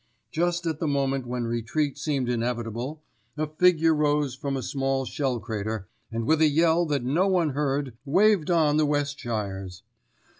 Just 0.31 0.65
at 0.65 0.79
the 0.79 0.87
moment 0.87 1.27
when 1.27 1.43
retreat 1.45 1.95
seemed 1.95 2.27
inevitable, 2.27 3.03
a 3.37 3.45
figure 3.45 3.93
rose 3.93 4.33
from 4.33 4.57
a 4.57 4.63
small 4.63 5.05
shell 5.05 5.39
crater, 5.39 5.87
and 6.11 6.25
with 6.25 6.41
a 6.41 6.47
yell 6.47 6.87
that 6.87 7.03
no 7.03 7.27
one 7.27 7.51
heard 7.51 7.95
waved 8.03 8.49
on 8.49 8.77
the 8.77 8.87
Westshires. 8.87 9.83